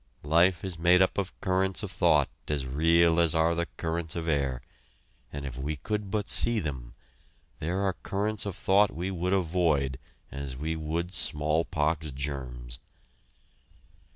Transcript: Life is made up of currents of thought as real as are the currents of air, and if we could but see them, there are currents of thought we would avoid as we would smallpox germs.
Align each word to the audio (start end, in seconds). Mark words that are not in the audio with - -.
Life 0.23 0.63
is 0.65 0.79
made 0.79 0.99
up 0.99 1.19
of 1.19 1.39
currents 1.41 1.83
of 1.83 1.91
thought 1.91 2.27
as 2.47 2.65
real 2.65 3.19
as 3.19 3.35
are 3.35 3.53
the 3.53 3.67
currents 3.77 4.15
of 4.15 4.27
air, 4.27 4.63
and 5.31 5.45
if 5.45 5.59
we 5.59 5.75
could 5.75 6.09
but 6.09 6.27
see 6.27 6.59
them, 6.59 6.95
there 7.59 7.81
are 7.81 7.93
currents 7.93 8.47
of 8.47 8.55
thought 8.55 8.89
we 8.89 9.11
would 9.11 9.31
avoid 9.31 9.99
as 10.31 10.57
we 10.57 10.75
would 10.75 11.13
smallpox 11.13 12.09
germs. 12.13 12.79